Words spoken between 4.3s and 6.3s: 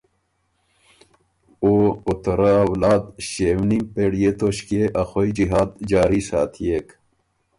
توݭکيې ا خوئ جهاد جاري